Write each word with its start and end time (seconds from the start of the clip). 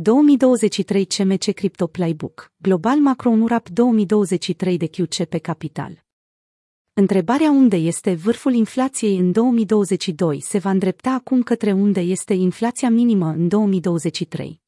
2023 0.00 1.04
CMC 1.06 1.52
Crypto 1.54 1.86
Playbook, 1.86 2.52
Global 2.56 2.98
Macro 2.98 3.30
Unurap 3.30 3.68
2023 3.68 4.76
de 4.76 4.86
QC 4.86 5.24
pe 5.24 5.38
capital. 5.38 6.04
Întrebarea 6.92 7.50
unde 7.50 7.76
este 7.76 8.14
vârful 8.14 8.52
inflației 8.52 9.16
în 9.16 9.32
2022 9.32 10.40
se 10.40 10.58
va 10.58 10.70
îndrepta 10.70 11.10
acum 11.10 11.42
către 11.42 11.72
unde 11.72 12.00
este 12.00 12.34
inflația 12.34 12.90
minimă 12.90 13.26
în 13.26 13.48
2023. 13.48 14.60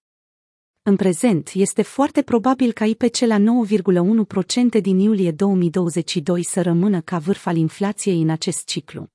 În 0.83 0.97
prezent, 0.97 1.51
este 1.55 1.83
foarte 1.83 2.23
probabil 2.23 2.73
ca 2.73 2.85
IPC 2.85 3.17
la 3.19 3.39
9,1% 3.39 4.81
din 4.81 4.99
iulie 4.99 5.31
2022 5.31 6.43
să 6.43 6.63
rămână 6.63 7.01
ca 7.01 7.19
vârf 7.19 7.47
al 7.47 7.57
inflației 7.57 8.23
în 8.23 8.31
acest 8.31 8.65
ciclu. 8.67 9.11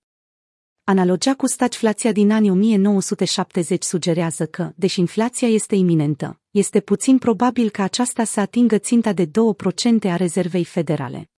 Analogia 0.87 1.33
cu 1.35 1.47
stagflația 1.47 2.11
din 2.11 2.31
anii 2.31 2.49
1970 2.49 3.83
sugerează 3.83 4.45
că, 4.45 4.71
deși 4.75 4.99
inflația 4.99 5.47
este 5.47 5.75
iminentă, 5.75 6.39
este 6.51 6.79
puțin 6.79 7.17
probabil 7.17 7.69
ca 7.69 7.83
aceasta 7.83 8.23
să 8.23 8.39
atingă 8.39 8.77
ținta 8.77 9.13
de 9.13 9.25
2% 9.25 9.29
a 10.03 10.15
rezervei 10.15 10.63
federale. 10.63 11.29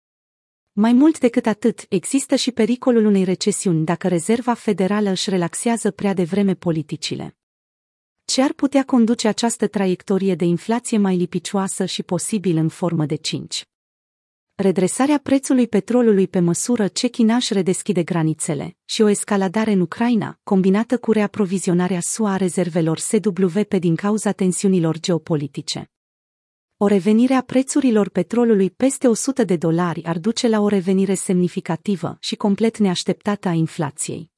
Mai 0.73 0.93
mult 0.93 1.19
decât 1.19 1.47
atât, 1.47 1.87
există 1.89 2.34
și 2.37 2.51
pericolul 2.51 3.05
unei 3.05 3.25
recesiuni 3.25 3.84
dacă 3.84 4.09
rezerva 4.09 4.55
federală 4.55 5.11
își 5.11 5.30
relaxează 5.30 5.91
prea 5.91 6.15
devreme 6.15 6.55
politicile. 6.55 7.37
Ce 8.25 8.42
ar 8.42 8.53
putea 8.53 8.84
conduce 8.84 9.28
această 9.28 9.67
traiectorie 9.67 10.34
de 10.34 10.45
inflație 10.45 10.98
mai 10.98 11.17
lipicioasă 11.17 11.84
și 11.84 12.03
posibil 12.03 12.56
în 12.56 12.69
formă 12.69 13.06
de 13.06 13.15
5? 13.15 13.65
Redresarea 14.59 15.19
prețului 15.19 15.69
petrolului 15.69 16.28
pe 16.28 16.41
măsură 16.41 16.88
ce 16.88 17.09
Chinaș 17.09 17.42
își 17.42 17.52
redeschide 17.52 18.02
granițele 18.02 18.77
și 18.84 19.02
o 19.02 19.09
escaladare 19.09 19.73
în 19.73 19.80
Ucraina, 19.80 20.38
combinată 20.42 20.98
cu 20.98 21.12
reaprovizionarea 21.12 22.01
SUA 22.01 22.33
a 22.33 22.37
rezervelor 22.37 22.98
SWP 22.98 23.74
din 23.74 23.95
cauza 23.97 24.33
tensiunilor 24.33 25.00
geopolitice. 25.00 25.91
O 26.77 26.87
revenire 26.87 27.34
a 27.34 27.41
prețurilor 27.41 28.09
petrolului 28.09 28.70
peste 28.70 29.08
100 29.08 29.44
de 29.44 29.56
dolari 29.56 30.05
ar 30.05 30.19
duce 30.19 30.48
la 30.48 30.61
o 30.61 30.69
revenire 30.69 31.14
semnificativă 31.14 32.16
și 32.20 32.36
complet 32.36 32.78
neașteptată 32.78 33.48
a 33.48 33.53
inflației. 33.53 34.34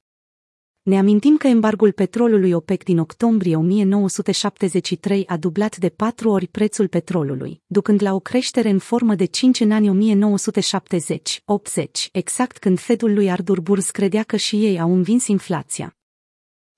Ne 0.89 0.97
amintim 0.97 1.37
că 1.37 1.47
embargul 1.47 1.91
petrolului 1.91 2.51
OPEC 2.51 2.83
din 2.83 2.99
octombrie 2.99 3.55
1973 3.55 5.27
a 5.27 5.37
dublat 5.37 5.77
de 5.77 5.89
patru 5.89 6.29
ori 6.29 6.47
prețul 6.47 6.87
petrolului, 6.87 7.61
ducând 7.65 8.01
la 8.01 8.13
o 8.13 8.19
creștere 8.19 8.69
în 8.69 8.79
formă 8.79 9.15
de 9.15 9.25
5 9.25 9.59
în 9.59 9.71
anii 9.71 10.15
1970-80, 10.15 12.11
exact 12.11 12.57
când 12.57 12.79
Fedul 12.79 13.13
lui 13.13 13.31
Arthur 13.31 13.61
Burns 13.61 13.89
credea 13.89 14.23
că 14.23 14.35
și 14.35 14.65
ei 14.65 14.79
au 14.79 14.93
învins 14.93 15.27
inflația. 15.27 15.97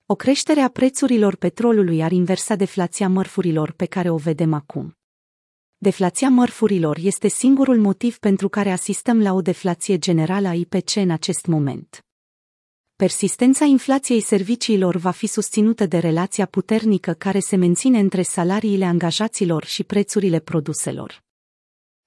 O 0.06 0.14
creștere 0.14 0.60
a 0.60 0.68
prețurilor 0.68 1.36
petrolului 1.36 2.02
ar 2.02 2.12
inversa 2.12 2.54
deflația 2.54 3.08
mărfurilor 3.08 3.70
pe 3.70 3.86
care 3.86 4.10
o 4.10 4.16
vedem 4.16 4.52
acum. 4.52 4.96
Deflația 5.76 6.28
mărfurilor 6.28 6.98
este 7.02 7.28
singurul 7.28 7.80
motiv 7.80 8.18
pentru 8.18 8.48
care 8.48 8.70
asistăm 8.70 9.22
la 9.22 9.32
o 9.32 9.40
deflație 9.40 9.98
generală 9.98 10.48
a 10.48 10.54
IPC 10.54 10.96
în 10.96 11.10
acest 11.10 11.46
moment 11.46 12.04
persistența 13.02 13.64
inflației 13.64 14.20
serviciilor 14.20 14.96
va 14.96 15.10
fi 15.10 15.26
susținută 15.26 15.86
de 15.86 15.98
relația 15.98 16.46
puternică 16.46 17.12
care 17.12 17.38
se 17.38 17.56
menține 17.56 17.98
între 17.98 18.22
salariile 18.22 18.84
angajaților 18.84 19.64
și 19.64 19.84
prețurile 19.84 20.38
produselor. 20.38 21.22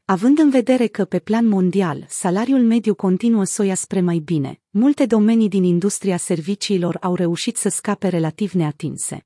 Având 0.06 0.40
în 0.40 0.50
vedere 0.50 0.88
că, 0.88 1.06
pe 1.06 1.20
plan 1.20 1.48
mondial, 1.48 2.06
salariul 2.08 2.60
mediu 2.60 2.96
continuă 2.96 3.44
soia 3.44 3.76
spre 3.76 4.02
mai 4.02 4.18
bine, 4.18 4.62
multe 4.70 5.06
domenii 5.06 5.50
din 5.50 5.64
industria 5.64 6.18
serviciilor 6.18 6.98
au 7.02 7.16
reușit 7.16 7.58
să 7.58 7.70
scape 7.70 8.08
relativ 8.08 8.52
neatinse. 8.52 9.26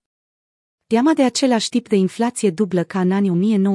Teama 0.88 1.14
de 1.14 1.24
același 1.24 1.70
tip 1.70 1.88
de 1.88 1.96
inflație 1.96 2.50
dublă 2.50 2.84
ca 2.84 3.00
în 3.00 3.12
anii 3.12 3.60
1970-80 3.60 3.68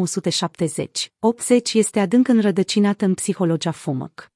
este 1.72 2.00
adânc 2.00 2.28
înrădăcinată 2.28 3.04
în 3.04 3.14
psihologia 3.14 3.70
FOMC. 3.70 4.33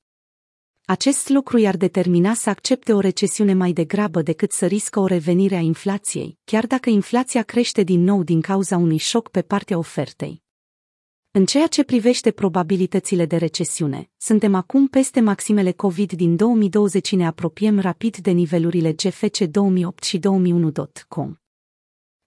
Acest 0.91 1.28
lucru 1.28 1.58
i-ar 1.58 1.77
determina 1.77 2.35
să 2.35 2.51
accepte 2.51 2.92
o 2.92 3.01
recesiune 3.01 3.55
mai 3.55 3.73
degrabă 3.73 4.23
decât 4.23 4.52
să 4.52 4.67
riscă 4.67 5.01
o 5.01 5.07
revenire 5.07 5.55
a 5.55 5.61
inflației, 5.61 6.39
chiar 6.45 6.67
dacă 6.67 6.90
inflația 6.90 7.42
crește 7.42 7.83
din 7.83 8.01
nou 8.01 8.23
din 8.23 8.40
cauza 8.40 8.77
unui 8.77 8.96
șoc 8.96 9.29
pe 9.29 9.42
partea 9.42 9.79
ofertei. 9.79 10.42
În 11.30 11.46
ceea 11.46 11.67
ce 11.67 11.85
privește 11.85 12.30
probabilitățile 12.30 13.27
de 13.27 13.36
recesiune, 13.36 14.11
suntem 14.17 14.55
acum 14.55 14.86
peste 14.86 15.20
maximele 15.20 15.73
COVID 15.73 16.13
din 16.13 16.36
2020 16.36 17.07
și 17.07 17.17
ne 17.17 17.27
apropiem 17.27 17.80
rapid 17.80 18.17
de 18.17 18.30
nivelurile 18.30 18.92
GFC 18.92 19.39
2008 19.39 20.02
și 20.02 20.18
2001.com. 20.18 21.34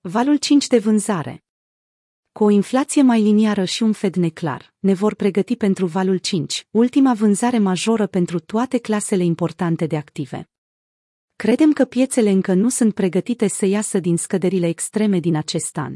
Valul 0.02 0.36
5 0.36 0.68
de 0.68 0.78
vânzare 0.78 1.44
cu 2.31 2.44
o 2.44 2.50
inflație 2.50 3.02
mai 3.02 3.22
liniară 3.22 3.64
și 3.64 3.84
un 3.84 3.92
Fed 3.92 4.16
neclar, 4.16 4.74
ne 4.80 4.94
vor 4.94 5.16
pregăti 5.16 5.56
pentru 5.56 5.86
valul 5.86 6.18
5, 6.18 6.68
ultima 6.72 7.14
vânzare 7.14 7.58
majoră 7.58 8.08
pentru 8.08 8.40
toate 8.40 8.78
clasele 8.78 9.24
importante 9.24 9.86
de 9.86 9.97
active. 9.97 10.50
Credem 11.36 11.74
că 11.74 11.86
piețele 11.86 12.30
încă 12.30 12.53
nu 12.53 12.69
sunt 12.69 12.94
pregătite 12.94 13.47
să 13.47 13.66
iasă 13.66 14.00
din 14.00 14.18
scăderile 14.18 14.68
extreme 14.68 15.19
din 15.19 15.36
acest 15.36 15.78
an. 15.78 15.96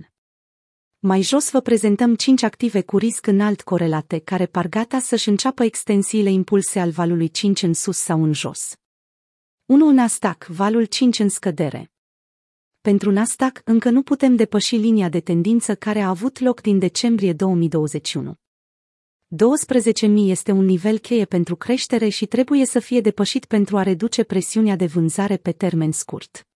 Mai 1.00 1.22
jos 1.22 1.52
vă 1.52 1.60
prezentăm 1.62 2.16
5 2.16 2.44
active 2.44 2.82
cu 2.82 2.98
risc 2.98 3.28
înalt 3.28 3.62
corelate 3.62 4.20
care 4.20 4.46
par 4.46 4.68
gata 4.68 5.00
să-și 5.00 5.30
înceapă 5.30 5.64
extensiile 5.64 6.30
impulse 6.30 6.80
al 6.80 6.90
valului 6.90 7.30
5 7.30 7.62
în 7.62 7.74
sus 7.74 7.98
sau 7.98 8.24
în 8.24 8.34
jos. 8.34 8.76
1. 9.66 9.92
Nasdaq, 9.92 10.46
valul 10.46 10.86
5 10.86 11.20
în 11.20 11.30
scădere. 11.30 11.95
Pentru 12.86 13.12
Nasdaq 13.12 13.62
încă 13.64 13.90
nu 13.90 14.02
putem 14.02 14.36
depăși 14.36 14.76
linia 14.76 15.10
de 15.10 15.20
tendință 15.20 15.76
care 15.76 16.00
a 16.00 16.10
avut 16.10 16.40
loc 16.40 16.62
din 16.62 16.80
decembrie 16.80 17.34
2021. 17.34 18.34
12.000 18.34 20.30
este 20.30 20.52
un 20.52 20.66
nivel 20.66 20.98
cheie 20.98 21.26
pentru 21.26 21.56
creștere 21.56 22.10
și 22.10 22.26
trebuie 22.26 22.66
să 22.66 22.80
fie 22.80 23.02
depășit 23.02 23.46
pentru 23.46 23.78
a 23.78 23.84
reduce 23.84 24.24
presiunea 24.24 24.76
de 24.76 24.86
vânzare 24.86 25.38
pe 25.38 25.52
termen 25.52 25.92
scurt. 25.92 26.48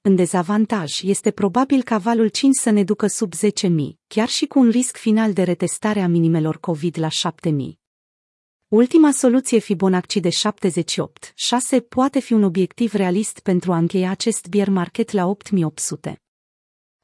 În 0.00 0.14
dezavantaj 0.14 1.02
este 1.02 1.30
probabil 1.30 1.82
ca 1.82 1.98
valul 1.98 2.28
5 2.28 2.54
să 2.54 2.70
ne 2.70 2.84
ducă 2.84 3.06
sub 3.06 3.32
10.000, 3.34 3.70
chiar 4.06 4.28
și 4.28 4.46
cu 4.46 4.58
un 4.58 4.70
risc 4.70 4.96
final 4.96 5.32
de 5.32 5.42
retestare 5.42 6.00
a 6.00 6.08
minimelor 6.08 6.58
COVID 6.58 6.98
la 6.98 7.08
7.000. 7.08 7.81
Ultima 8.72 9.10
soluție 9.10 9.58
Fibonacci 9.58 10.16
de 10.16 10.28
78, 10.28 11.32
6 11.34 11.80
poate 11.80 12.20
fi 12.20 12.32
un 12.32 12.42
obiectiv 12.42 12.92
realist 12.92 13.38
pentru 13.40 13.72
a 13.72 13.76
încheia 13.76 14.10
acest 14.10 14.48
bear 14.48 14.68
market 14.68 15.10
la 15.10 15.26
8800. 15.26 16.22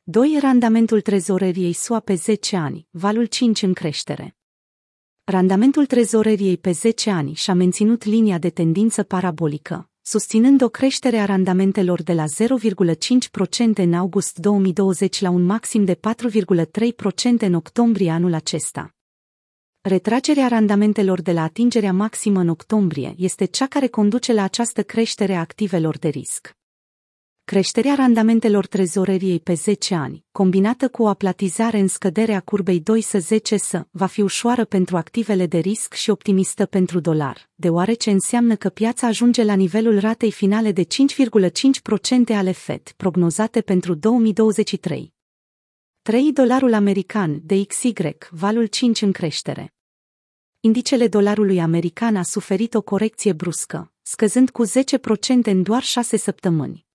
2. 0.02 0.38
Randamentul 0.40 1.00
trezoreriei 1.00 1.72
SUA 1.72 2.00
pe 2.00 2.14
10 2.14 2.56
ani, 2.56 2.86
valul 2.90 3.24
5 3.26 3.62
în 3.62 3.72
creștere. 3.72 4.36
Randamentul 5.24 5.86
trezoreriei 5.86 6.58
pe 6.58 6.70
10 6.70 7.10
ani 7.10 7.34
și-a 7.34 7.54
menținut 7.54 8.04
linia 8.04 8.38
de 8.38 8.50
tendință 8.50 9.02
parabolică, 9.02 9.90
susținând 10.02 10.62
o 10.62 10.68
creștere 10.68 11.16
a 11.16 11.24
randamentelor 11.24 12.02
de 12.02 12.12
la 12.12 12.24
0,5% 12.24 13.74
în 13.74 13.94
august 13.94 14.38
2020 14.38 15.20
la 15.20 15.30
un 15.30 15.44
maxim 15.44 15.84
de 15.84 15.94
4,3% 15.94 16.00
în 17.38 17.54
octombrie 17.54 18.10
anul 18.10 18.34
acesta. 18.34 18.92
Retragerea 19.88 20.49
randamentelor 20.49 21.21
de 21.21 21.32
la 21.32 21.43
atingerea 21.43 21.93
maximă 21.93 22.41
în 22.41 22.49
octombrie 22.49 23.15
este 23.16 23.44
cea 23.44 23.66
care 23.66 23.87
conduce 23.87 24.32
la 24.32 24.43
această 24.43 24.82
creștere 24.82 25.34
a 25.34 25.41
activelor 25.41 25.99
de 25.99 26.09
risc. 26.09 26.56
Creșterea 27.44 27.94
randamentelor 27.94 28.66
trezoreriei 28.66 29.41
pe 29.41 29.54
10 29.54 29.94
ani, 29.94 30.25
combinată 30.32 30.88
cu 30.88 31.03
o 31.03 31.06
aplatizare 31.06 31.78
în 31.78 31.88
scăderea 31.88 32.41
curbei 32.41 32.81
2 32.81 33.00
să 33.00 33.19
10 33.19 33.56
să, 33.56 33.87
va 33.91 34.06
fi 34.06 34.21
ușoară 34.21 34.65
pentru 34.65 34.97
activele 34.97 35.47
de 35.47 35.59
risc 35.59 35.94
și 35.94 36.10
optimistă 36.10 36.66
pentru 36.66 37.00
dolar, 37.00 37.50
deoarece 37.54 38.10
înseamnă 38.10 38.56
că 38.56 38.69
piața 38.69 39.06
ajunge 39.06 39.44
la 39.44 39.54
nivelul 39.54 39.98
ratei 39.98 40.32
finale 40.32 40.72
de 40.72 40.84
5,5% 40.84 42.34
ale 42.34 42.53
FED, 42.53 42.82
prognozate 42.97 43.60
pentru 43.60 43.94
2023. 43.94 45.12
3 46.03 46.32
dolarul 46.32 46.72
american 46.75 47.41
de 47.43 47.65
XY, 47.65 47.92
valul 48.30 48.66
5 48.66 49.03
în 49.03 49.12
creștere. 49.12 49.72
Indicele 50.60 51.09
dolarului 51.09 51.60
american 51.60 52.16
a 52.16 52.22
suferit 52.22 52.75
o 52.75 52.83
corecție 52.83 53.33
bruscă, 53.33 53.93
scăzând 54.03 54.51
cu 54.51 54.66
10% 54.66 54.71
în 55.43 55.63
doar 55.63 55.83
6 55.83 56.16
săptămâni. 56.16 56.87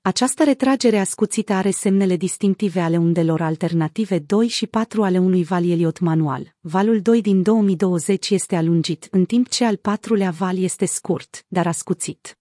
Această 0.00 0.44
retragere 0.44 0.98
ascuțită 0.98 1.52
are 1.52 1.70
semnele 1.70 2.16
distinctive 2.16 2.80
ale 2.80 2.96
undelor 2.96 3.40
alternative 3.40 4.18
2 4.18 4.48
și 4.48 4.66
4 4.66 5.02
ale 5.02 5.18
unui 5.18 5.44
val 5.44 5.70
Elliot 5.70 5.98
manual. 5.98 6.54
Valul 6.60 7.00
2 7.00 7.20
din 7.20 7.42
2020 7.42 8.30
este 8.30 8.56
alungit, 8.56 9.08
în 9.10 9.24
timp 9.24 9.48
ce 9.48 9.64
al 9.64 9.76
patrulea 9.76 10.30
val 10.30 10.58
este 10.58 10.84
scurt, 10.84 11.44
dar 11.48 11.66
ascuțit. 11.66 12.38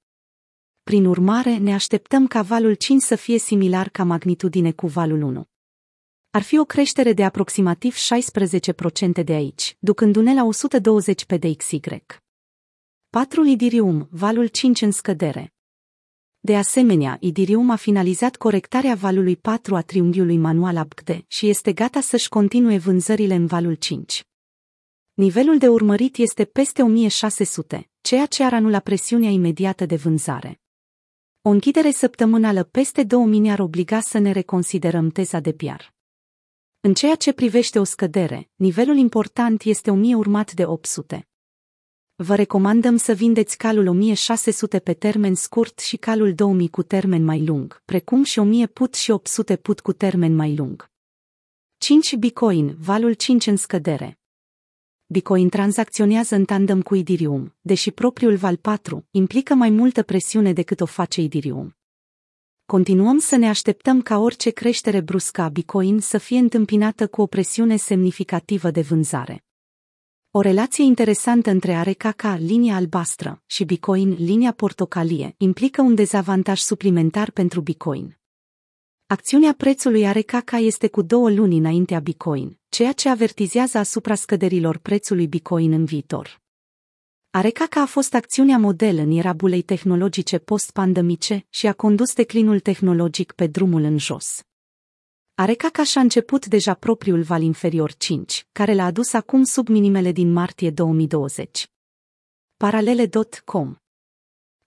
Prin 0.83 1.05
urmare, 1.05 1.57
ne 1.57 1.73
așteptăm 1.73 2.27
ca 2.27 2.41
valul 2.41 2.73
5 2.73 3.01
să 3.01 3.15
fie 3.15 3.37
similar 3.37 3.89
ca 3.89 4.03
magnitudine 4.03 4.71
cu 4.71 4.87
valul 4.87 5.21
1 5.21 5.47
ar 6.35 6.41
fi 6.41 6.57
o 6.57 6.65
creștere 6.65 7.13
de 7.13 7.23
aproximativ 7.23 7.95
16% 9.19 9.23
de 9.23 9.33
aici, 9.33 9.77
ducându-ne 9.79 10.33
la 10.33 10.43
120 10.43 11.25
pe 11.25 11.37
DXY. 11.37 11.79
4 13.09 13.41
Lidirium, 13.41 14.07
valul 14.11 14.47
5 14.47 14.81
în 14.81 14.91
scădere. 14.91 15.53
De 16.39 16.55
asemenea, 16.55 17.17
Idirium 17.19 17.69
a 17.69 17.75
finalizat 17.75 18.35
corectarea 18.35 18.95
valului 18.95 19.35
4 19.35 19.75
a 19.75 19.81
triunghiului 19.81 20.37
manual 20.37 20.77
ABCD 20.77 21.23
și 21.27 21.49
este 21.49 21.73
gata 21.73 22.01
să-și 22.01 22.29
continue 22.29 22.77
vânzările 22.77 23.33
în 23.33 23.45
valul 23.45 23.73
5. 23.73 24.23
Nivelul 25.13 25.57
de 25.57 25.67
urmărit 25.67 26.17
este 26.17 26.45
peste 26.45 26.81
1600, 26.81 27.89
ceea 28.01 28.25
ce 28.25 28.43
ar 28.43 28.53
anula 28.53 28.79
presiunea 28.79 29.29
imediată 29.29 29.85
de 29.85 29.95
vânzare. 29.95 30.61
O 31.41 31.49
închidere 31.49 31.91
săptămânală 31.91 32.63
peste 32.63 33.03
2000 33.03 33.49
ar 33.49 33.59
obliga 33.59 33.99
să 33.99 34.17
ne 34.17 34.31
reconsiderăm 34.31 35.09
teza 35.09 35.39
de 35.39 35.51
piar. 35.51 35.94
În 36.85 36.93
ceea 36.93 37.15
ce 37.15 37.33
privește 37.33 37.79
o 37.79 37.83
scădere, 37.83 38.49
nivelul 38.55 38.97
important 38.97 39.61
este 39.63 39.91
1000 39.91 40.15
urmat 40.15 40.53
de 40.53 40.65
800. 40.65 41.27
Vă 42.15 42.35
recomandăm 42.35 42.97
să 42.97 43.13
vindeți 43.13 43.57
calul 43.57 43.87
1600 43.87 44.79
pe 44.79 44.93
termen 44.93 45.35
scurt 45.35 45.79
și 45.79 45.97
calul 45.97 46.33
2000 46.33 46.69
cu 46.69 46.83
termen 46.83 47.23
mai 47.23 47.45
lung, 47.45 47.81
precum 47.85 48.23
și 48.23 48.39
1000 48.39 48.67
put 48.67 48.93
și 48.93 49.11
800 49.11 49.55
put 49.55 49.79
cu 49.79 49.93
termen 49.93 50.35
mai 50.35 50.55
lung. 50.55 50.91
5 51.77 52.15
Bitcoin, 52.15 52.75
valul 52.79 53.13
5 53.13 53.47
în 53.47 53.55
scădere. 53.55 54.19
Bitcoin 55.05 55.49
tranzacționează 55.49 56.35
în 56.35 56.45
tandem 56.45 56.81
cu 56.81 56.95
Ethereum, 56.95 57.55
deși 57.61 57.91
propriul 57.91 58.35
val 58.35 58.57
4 58.57 59.07
implică 59.11 59.53
mai 59.53 59.69
multă 59.69 60.03
presiune 60.03 60.53
decât 60.53 60.81
o 60.81 60.85
face 60.85 61.21
Ethereum. 61.21 61.74
Continuăm 62.65 63.19
să 63.19 63.35
ne 63.35 63.49
așteptăm 63.49 64.01
ca 64.01 64.17
orice 64.17 64.49
creștere 64.49 65.01
bruscă 65.01 65.41
a 65.41 65.49
Bitcoin 65.49 65.99
să 65.99 66.17
fie 66.17 66.37
întâmpinată 66.37 67.07
cu 67.07 67.21
o 67.21 67.25
presiune 67.25 67.75
semnificativă 67.75 68.71
de 68.71 68.81
vânzare. 68.81 69.43
O 70.31 70.41
relație 70.41 70.83
interesantă 70.83 71.49
între 71.49 71.73
ARKK, 71.73 72.21
linia 72.37 72.75
albastră, 72.75 73.41
și 73.45 73.63
Bitcoin, 73.63 74.15
linia 74.19 74.51
portocalie, 74.51 75.35
implică 75.37 75.81
un 75.81 75.95
dezavantaj 75.95 76.59
suplimentar 76.59 77.31
pentru 77.31 77.61
Bitcoin. 77.61 78.17
Acțiunea 79.05 79.53
prețului 79.57 80.07
ARKK 80.07 80.51
este 80.51 80.87
cu 80.87 81.01
două 81.01 81.29
luni 81.29 81.57
înaintea 81.57 81.99
Bitcoin, 81.99 82.59
ceea 82.69 82.91
ce 82.91 83.09
avertizează 83.09 83.77
asupra 83.77 84.15
scăderilor 84.15 84.77
prețului 84.77 85.27
Bitcoin 85.27 85.71
în 85.71 85.85
viitor. 85.85 86.43
ARKK 87.35 87.75
a 87.75 87.85
fost 87.85 88.13
acțiunea 88.13 88.57
model 88.57 88.97
în 88.97 89.11
era 89.11 89.33
bulei 89.33 89.61
tehnologice 89.61 90.37
post-pandemice 90.37 91.45
și 91.49 91.67
a 91.67 91.73
condus 91.73 92.13
declinul 92.13 92.59
tehnologic 92.59 93.31
pe 93.31 93.47
drumul 93.47 93.83
în 93.83 93.97
jos. 93.97 94.41
Arecaca 95.33 95.83
și-a 95.83 96.01
început 96.01 96.45
deja 96.45 96.73
propriul 96.73 97.21
val 97.21 97.41
inferior 97.41 97.93
5, 97.93 98.47
care 98.51 98.73
l-a 98.73 98.85
adus 98.85 99.13
acum 99.13 99.43
sub 99.43 99.67
minimele 99.67 100.11
din 100.11 100.31
martie 100.31 100.69
2020. 100.69 101.71
Paralele.com 102.57 103.75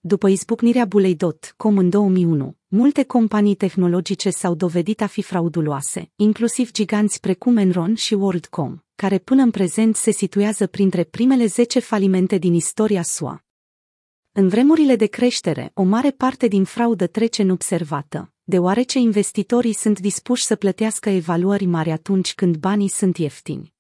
După 0.01 0.29
izbucnirea 0.29 0.85
bulei.com 0.85 1.79
în 1.79 1.91
2001, 1.91 2.57
multe 2.67 3.05
companii 3.05 3.55
tehnologice 3.55 4.31
s-au 4.31 4.55
dovedit 4.55 5.01
a 5.01 5.07
fi 5.07 5.23
frauduloase, 5.23 6.11
inclusiv 6.17 6.71
giganți 6.73 7.21
precum 7.21 7.57
Enron 7.57 7.95
și 7.95 8.15
WorldCom, 8.15 8.79
care 8.99 9.19
până 9.19 9.43
în 9.43 9.51
prezent 9.51 9.97
se 9.97 10.11
situează 10.11 10.67
printre 10.67 11.05
primele 11.05 11.47
10 11.47 11.79
falimente 11.79 12.39
din 12.39 12.55
istoria 12.55 13.03
SUA. 13.03 13.45
În 14.33 14.49
vremurile 14.49 14.97
de 14.97 15.07
creștere, 15.07 15.71
o 15.75 15.83
mare 15.83 16.11
parte 16.11 16.47
din 16.47 16.65
fraudă 16.65 17.07
trece 17.07 17.43
neobservată, 17.43 18.33
deoarece 18.43 18.99
investitorii 18.99 19.73
sunt 19.73 20.01
dispuși 20.01 20.45
să 20.45 20.57
plătească 20.57 21.11
evaluări 21.11 21.65
mari 21.65 21.91
atunci 21.91 22.35
când 22.35 22.57
banii 22.57 22.89
sunt 22.89 23.17
ieftini. 23.17 23.75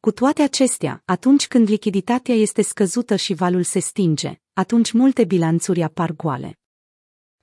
Cu 0.00 0.12
toate 0.12 0.42
acestea, 0.42 1.02
atunci 1.04 1.48
când 1.48 1.68
lichiditatea 1.68 2.34
este 2.34 2.62
scăzută 2.62 3.16
și 3.16 3.34
valul 3.34 3.62
se 3.62 3.78
stinge, 3.78 4.40
atunci 4.52 4.92
multe 4.92 5.24
bilanțuri 5.24 5.82
apar 5.82 6.12
goale. 6.12 6.58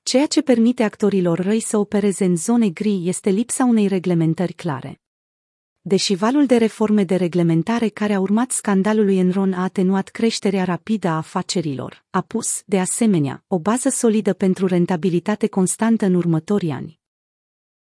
Ceea 0.03 0.25
ce 0.25 0.41
permite 0.41 0.83
actorilor 0.83 1.39
răi 1.39 1.59
să 1.59 1.77
opereze 1.77 2.25
în 2.25 2.35
zone 2.35 2.69
gri 2.69 3.07
este 3.07 3.29
lipsa 3.29 3.63
unei 3.63 3.87
reglementări 3.87 4.53
clare. 4.53 5.01
Deși 5.89 6.15
valul 6.15 6.45
de 6.45 6.57
reforme 6.57 7.03
de 7.03 7.15
reglementare 7.15 7.87
care 7.87 8.13
a 8.13 8.19
urmat 8.19 8.51
scandalului 8.51 9.17
Enron 9.17 9.53
a 9.53 9.63
atenuat 9.63 10.07
creșterea 10.07 10.63
rapidă 10.63 11.07
a 11.07 11.17
afacerilor, 11.17 12.05
a 12.09 12.21
pus, 12.21 12.61
de 12.65 12.79
asemenea, 12.79 13.43
o 13.47 13.59
bază 13.59 13.89
solidă 13.89 14.33
pentru 14.33 14.67
rentabilitate 14.67 15.47
constantă 15.47 16.05
în 16.05 16.13
următorii 16.13 16.71
ani. 16.71 16.99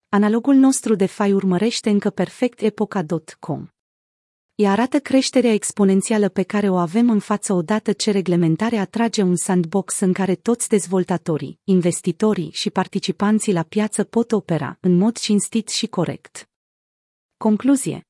Analogul 0.09 0.55
nostru 0.55 0.95
de 0.95 1.05
fai 1.05 1.33
urmărește 1.33 1.89
încă 1.89 2.09
perfect 2.09 2.61
epoca.com. 2.61 3.67
Ea 4.55 4.71
arată 4.71 4.99
creșterea 4.99 5.53
exponențială 5.53 6.29
pe 6.29 6.43
care 6.43 6.69
o 6.69 6.75
avem 6.75 7.09
în 7.09 7.19
față 7.19 7.53
odată 7.53 7.91
ce 7.91 8.11
reglementarea 8.11 8.81
atrage 8.81 9.21
un 9.21 9.35
sandbox 9.35 9.99
în 9.99 10.13
care 10.13 10.35
toți 10.35 10.69
dezvoltatorii, 10.69 11.59
investitorii 11.63 12.49
și 12.51 12.69
participanții 12.69 13.53
la 13.53 13.63
piață 13.63 14.03
pot 14.03 14.31
opera 14.31 14.77
în 14.79 14.97
mod 14.97 15.17
cinstit 15.17 15.67
și 15.67 15.87
corect. 15.87 16.48
Concluzie 17.39 18.07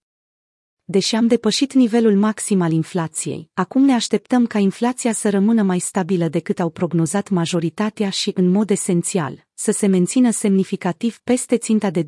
Deși 0.84 1.16
am 1.16 1.28
depășit 1.28 1.74
nivelul 1.74 2.16
maxim 2.16 2.62
al 2.62 2.72
inflației, 2.72 3.50
acum 3.54 3.82
ne 3.82 3.94
așteptăm 3.94 4.46
ca 4.46 4.60
inflația 4.60 5.12
să 5.12 5.30
rămână 5.30 5.64
mai 5.64 5.80
stabilă 5.80 6.28
decât 6.28 6.60
au 6.60 6.70
prognozat 6.70 7.30
majoritatea 7.30 8.10
și, 8.10 8.32
în 8.36 8.50
mod 8.50 8.70
esențial, 8.70 9.48
să 9.54 9.72
se 9.72 9.88
mențină 9.88 10.32
semnificativ 10.32 11.20
peste 11.24 11.58
ținta 11.58 11.90
de 11.90 12.04
2% 12.04 12.08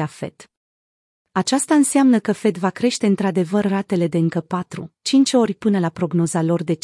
a 0.00 0.06
FED. 0.06 0.34
Aceasta 1.32 1.74
înseamnă 1.74 2.18
că 2.18 2.32
Fed 2.32 2.56
va 2.56 2.70
crește 2.70 3.06
într-adevăr 3.06 3.64
ratele 3.64 4.06
de 4.06 4.18
încă 4.18 4.46
4-5 4.46 4.46
ori 5.32 5.54
până 5.54 5.78
la 5.78 5.88
prognoza 5.88 6.42
lor 6.42 6.62
de 6.62 6.78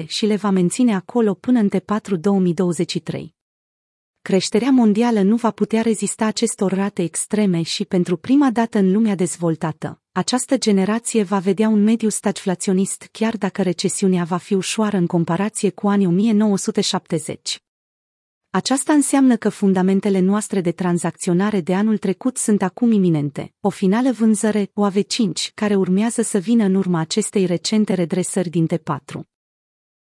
5,5% 0.00 0.06
și 0.06 0.26
le 0.26 0.36
va 0.36 0.50
menține 0.50 0.94
acolo 0.94 1.34
până 1.34 1.58
în 1.58 1.68
T4 1.68 2.20
2023 2.20 3.36
creșterea 4.22 4.70
mondială 4.70 5.22
nu 5.22 5.36
va 5.36 5.50
putea 5.50 5.82
rezista 5.82 6.26
acestor 6.26 6.72
rate 6.72 7.02
extreme 7.02 7.62
și 7.62 7.84
pentru 7.84 8.16
prima 8.16 8.50
dată 8.50 8.78
în 8.78 8.92
lumea 8.92 9.14
dezvoltată, 9.14 10.00
această 10.12 10.56
generație 10.56 11.22
va 11.22 11.38
vedea 11.38 11.68
un 11.68 11.82
mediu 11.82 12.08
stagflaționist 12.08 13.08
chiar 13.12 13.36
dacă 13.36 13.62
recesiunea 13.62 14.24
va 14.24 14.36
fi 14.36 14.54
ușoară 14.54 14.96
în 14.96 15.06
comparație 15.06 15.70
cu 15.70 15.88
anii 15.88 16.06
1970. 16.06 17.62
Aceasta 18.50 18.92
înseamnă 18.92 19.36
că 19.36 19.48
fundamentele 19.48 20.18
noastre 20.18 20.60
de 20.60 20.72
tranzacționare 20.72 21.60
de 21.60 21.74
anul 21.74 21.98
trecut 21.98 22.36
sunt 22.36 22.62
acum 22.62 22.92
iminente, 22.92 23.54
o 23.60 23.68
finală 23.68 24.12
vânzăre, 24.12 24.64
OAV5, 24.64 25.54
care 25.54 25.74
urmează 25.74 26.22
să 26.22 26.38
vină 26.38 26.64
în 26.64 26.74
urma 26.74 27.00
acestei 27.00 27.46
recente 27.46 27.94
redresări 27.94 28.48
din 28.48 28.66
T4. 28.66 29.37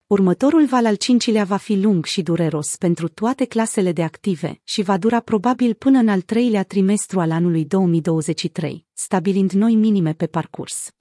Următorul 0.08 0.66
val 0.66 0.86
al 0.86 0.96
cincilea 0.96 1.44
va 1.44 1.58
fi 1.58 1.76
lung 1.76 2.06
și 2.06 2.22
dureros 2.22 2.76
pentru 2.76 3.08
toate 3.08 3.46
clasele 3.46 3.92
de 3.92 4.04
active 4.04 4.62
și 4.64 4.82
va 4.82 4.98
dura 4.98 5.20
probabil 5.20 5.74
până 5.74 6.00
în 6.00 6.08
al 6.08 6.22
treilea 6.22 6.64
trimestru 6.64 7.20
al 7.20 7.32
anului 7.32 7.66
2023, 7.66 8.86
stabilind 8.94 9.52
noi 9.52 9.76
minime 9.76 10.14
pe 10.14 10.28
parcurs. 10.28 10.92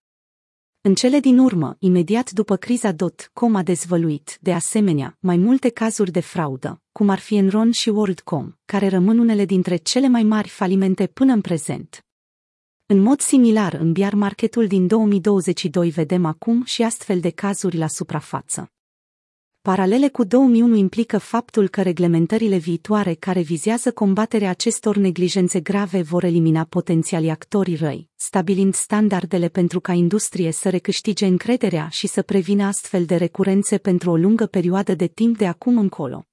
În 0.80 0.94
cele 0.94 1.20
din 1.20 1.38
urmă, 1.38 1.76
imediat 1.78 2.30
după 2.30 2.56
criza 2.56 2.94
.com 3.32 3.54
a 3.54 3.62
dezvăluit, 3.62 4.38
de 4.40 4.52
asemenea, 4.52 5.16
mai 5.20 5.36
multe 5.36 5.68
cazuri 5.68 6.10
de 6.10 6.20
fraudă, 6.20 6.82
cum 6.92 7.08
ar 7.08 7.18
fi 7.18 7.36
Enron 7.36 7.70
și 7.70 7.88
WorldCom, 7.88 8.52
care 8.64 8.88
rămân 8.88 9.18
unele 9.18 9.44
dintre 9.44 9.76
cele 9.76 10.08
mai 10.08 10.22
mari 10.22 10.48
falimente 10.48 11.06
până 11.06 11.32
în 11.32 11.40
prezent. 11.40 12.04
În 12.86 12.98
mod 12.98 13.20
similar, 13.20 13.72
în 13.72 13.92
biar 13.92 14.14
marketul 14.14 14.66
din 14.66 14.86
2022 14.86 15.90
vedem 15.90 16.24
acum 16.24 16.64
și 16.64 16.82
astfel 16.82 17.20
de 17.20 17.30
cazuri 17.30 17.76
la 17.76 17.88
suprafață. 17.88 18.68
Paralele 19.70 20.08
cu 20.08 20.24
2001 20.24 20.74
implică 20.74 21.18
faptul 21.18 21.68
că 21.68 21.82
reglementările 21.82 22.56
viitoare 22.56 23.14
care 23.14 23.40
vizează 23.40 23.92
combaterea 23.92 24.50
acestor 24.50 24.96
neglijențe 24.96 25.60
grave 25.60 26.02
vor 26.02 26.24
elimina 26.24 26.64
potențialii 26.64 27.30
actorii 27.30 27.76
răi, 27.76 28.08
stabilind 28.16 28.74
standardele 28.74 29.48
pentru 29.48 29.80
ca 29.80 29.92
industrie 29.92 30.52
să 30.52 30.68
recâștige 30.68 31.26
încrederea 31.26 31.88
și 31.90 32.06
să 32.06 32.22
prevină 32.22 32.64
astfel 32.64 33.04
de 33.04 33.16
recurențe 33.16 33.78
pentru 33.78 34.10
o 34.10 34.16
lungă 34.16 34.46
perioadă 34.46 34.94
de 34.94 35.06
timp 35.06 35.38
de 35.38 35.46
acum 35.46 35.78
încolo. 35.78 36.26